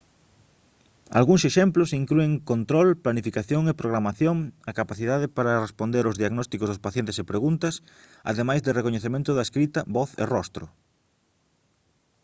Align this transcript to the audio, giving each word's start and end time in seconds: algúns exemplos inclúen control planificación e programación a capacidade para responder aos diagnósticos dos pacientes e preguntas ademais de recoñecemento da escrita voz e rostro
algúns 1.19 1.43
exemplos 1.51 1.95
inclúen 2.01 2.31
control 2.51 2.87
planificación 3.05 3.63
e 3.67 3.79
programación 3.81 4.37
a 4.69 4.71
capacidade 4.79 5.25
para 5.37 5.61
responder 5.65 6.03
aos 6.05 6.19
diagnósticos 6.21 6.69
dos 6.69 6.83
pacientes 6.85 7.15
e 7.17 7.29
preguntas 7.31 7.75
ademais 8.31 8.61
de 8.63 8.75
recoñecemento 8.79 9.29
da 9.33 9.45
escrita 9.47 9.79
voz 9.97 10.09
e 10.23 10.23
rostro 10.33 10.65